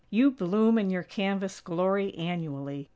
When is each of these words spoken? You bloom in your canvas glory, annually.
You 0.09 0.31
bloom 0.31 0.79
in 0.79 0.89
your 0.89 1.03
canvas 1.03 1.61
glory, 1.61 2.15
annually. 2.15 2.89